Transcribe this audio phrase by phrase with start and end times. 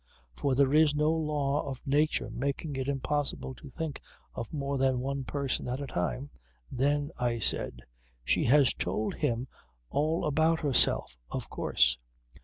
[0.35, 4.01] For there is no law of nature making it impossible to think
[4.33, 6.31] of more than one person at a time.
[6.71, 7.83] Then I said:
[8.25, 9.47] "She has told him
[9.91, 11.99] all about herself of course."